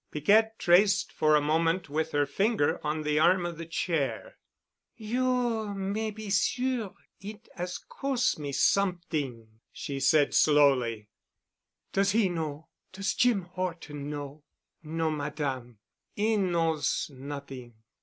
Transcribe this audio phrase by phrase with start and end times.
[0.09, 4.39] Piquette traced for a moment with her finger on the arm of the chair.
[4.95, 11.07] "You may be' sure it 'as cos' me somet'ing," she said slowly.
[11.93, 14.41] "Does he know—does Jim Horton know?"
[14.81, 15.77] "No, Madame.
[16.15, 17.75] He knows noding."